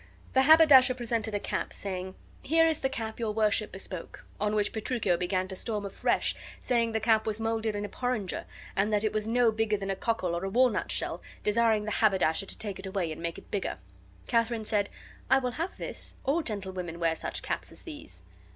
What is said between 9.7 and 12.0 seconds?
than a cockle or walnut shell, desiring the